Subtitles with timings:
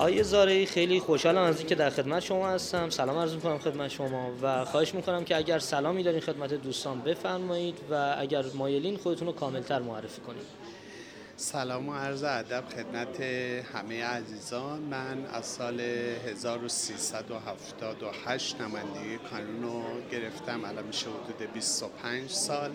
[0.00, 2.90] آیه زاره خیلی خوشحالم از اینکه در خدمت شما هستم.
[2.90, 7.78] سلام عرض می‌کنم خدمت شما و خواهش می‌کنم که اگر سلامی دارین خدمت دوستان بفرمایید
[7.90, 10.46] و اگر مایلین خودتون رو کاملتر معرفی کنید.
[11.36, 13.20] سلام و عرض ادب خدمت
[13.74, 14.80] همه عزیزان.
[14.80, 19.82] من از سال 1378 نمایندگی کانون رو
[20.12, 20.64] گرفتم.
[20.64, 22.70] الان میشه حدود 25 سال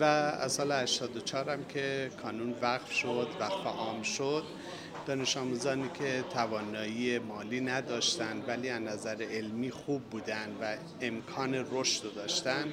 [0.00, 4.42] و از سال 84 هم که کانون وقف شد وقف عام شد.
[5.10, 12.14] دانش آموزانی که توانایی مالی نداشتند ولی از نظر علمی خوب بودن و امکان رشد
[12.14, 12.72] داشتن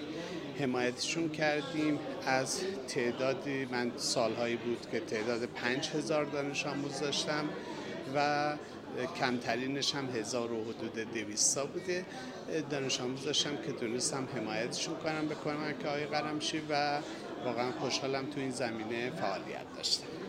[0.60, 2.00] حمایتشون کردیم.
[2.26, 7.50] از تعدادی من سالهایی بود که تعداد پنج هزار دانش آموز داشتم
[8.16, 8.54] و
[9.20, 12.06] کمترینش هم هزار و حدود دویستا بوده.
[12.70, 17.00] دانش آموز داشتم که تونستم حمایتشون کنم به کمک های قرمشی و
[17.46, 20.27] واقعا خوشحالم تو این زمینه فعالیت داشتم.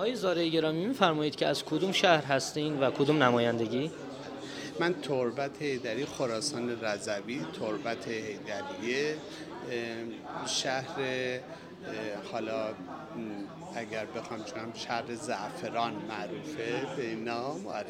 [0.00, 3.90] آقای زاره گرامی میفرمایید که از کدوم شهر هستین و کدوم نمایندگی؟
[4.80, 9.16] من تربت هیدری خراسان رضوی تربت هیدریه
[10.46, 10.94] شهر
[12.32, 12.66] حالا
[13.76, 17.86] اگر بخوام چونم شهر زعفران معروفه به نام آره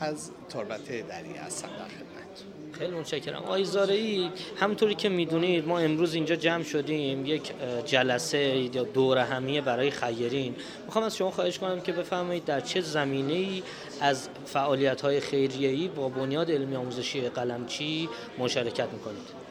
[0.00, 3.36] از تربت هیدری هستم در خدمت خیلی متشکرم.
[3.36, 7.52] آقای زارعی همونطوری که می‌دونید ما امروز اینجا جمع شدیم یک
[7.86, 8.38] جلسه
[8.74, 10.54] یا دور همیه برای خیرین.
[10.86, 13.62] می‌خوام از شما خواهش کنم که بفرمایید در چه زمینه ای
[14.00, 18.08] از فعالیت های خیریه ای با بنیاد علمی آموزشی قلمچی
[18.38, 19.44] مشارکت می‌کنید؟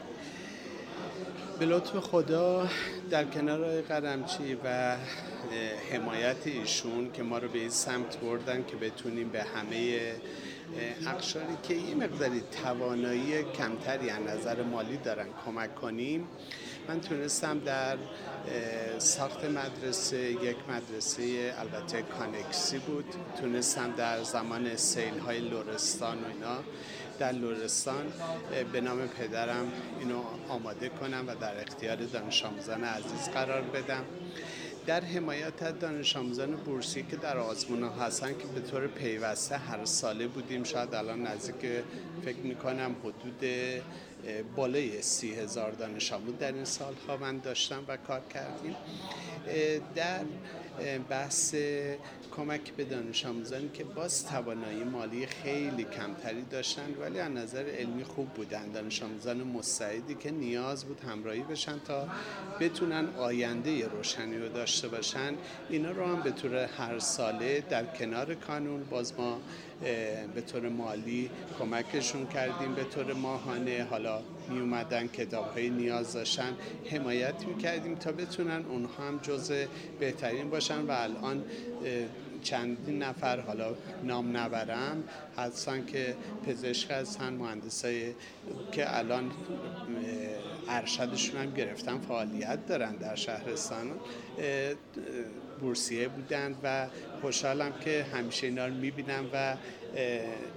[1.58, 2.68] به لطف خدا
[3.10, 4.96] در کنار قلمچی و
[5.92, 9.98] حمایت ایشون که ما رو به این سمت بردن که بتونیم به همه
[11.06, 16.28] اقشاری که یه مقداری توانایی کمتری از نظر مالی دارن کمک کنیم.
[16.88, 17.96] من تونستم در
[18.98, 23.04] ساخت مدرسه یک مدرسه البته کانکسی بود.
[23.40, 26.58] تونستم در زمان سیل های لورستان و اینا
[27.18, 28.12] در لورستان
[28.72, 34.04] به نام پدرم اینو آماده کنم و در اختیار دانش آموزان عزیز قرار بدم.
[34.86, 39.84] در حمایت دانش آموزان بورسی که در آزمون ها هستن که به طور پیوسته هر
[39.84, 41.82] ساله بودیم شاید الان نزدیک
[42.24, 43.44] فکر می‌کنم حدود
[44.56, 48.76] بالای سی هزار دانش آموز در این سالها من داشتم و کار کردیم.
[49.94, 50.24] در
[51.08, 51.54] بحث
[52.36, 58.04] کمک به دانش آموزانی که باز توانایی مالی خیلی کمتری داشتن ولی از نظر علمی
[58.04, 58.72] خوب بودن.
[58.72, 62.08] دانش آموزان مستعدی که نیاز بود همراهی بشن تا
[62.60, 65.34] بتونن آینده روشنی رو داشته باشن.
[65.68, 69.40] اینا رو هم به طور هر ساله در کنار کانون باز ما
[70.34, 72.74] به طور مالی کمکشون کردیم.
[72.74, 76.56] به طور ماهانه حالا می اومدن کتاب های نیاز داشتن.
[76.90, 79.52] حمایت می کردیم تا بتونن اونها هم جز
[80.00, 80.86] بهترین باشن.
[80.86, 81.44] و الان
[82.42, 85.04] چندین نفر حالا نام نبرم
[85.36, 86.14] هستن که
[86.46, 88.14] پزشک هستن مهندسای
[88.72, 89.30] که الان
[90.68, 93.90] ارشدشون هم گرفتن فعالیت دارن در شهرستان
[95.60, 96.86] بورسیه بودن و
[97.20, 99.56] خوشحالم که همیشه اینا رو می‌بینم و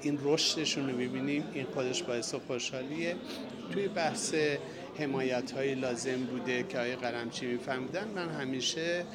[0.01, 1.43] این رشدشون رو می‌بینیم.
[1.53, 3.15] این خودش باعث خوشحالیه.
[3.73, 4.35] توی بحث
[4.99, 9.05] حمایت های لازم بوده که آقای قلمچی میفهمیدن من همیشه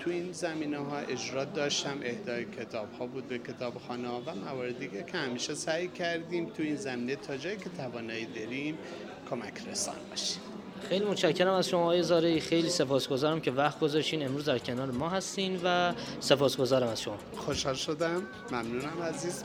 [0.00, 4.34] تو این زمینه ها اجرا داشتم اهدای کتاب ها بود به کتاب خانه ها و
[4.34, 8.78] موارد دیگه که همیشه سعی کردیم تو این زمینه تا جایی که توانایی داریم
[9.30, 10.40] کمک رسان باشیم.
[10.88, 14.26] خیلی متشکرم از شما آقای زاره خیلی سپاسگزارم که وقت گذاشتین.
[14.26, 17.16] امروز در کنار ما هستین و سپاسگزارم از شما.
[17.36, 18.22] خوشحال شدم.
[18.52, 19.44] ممنونم عزیز.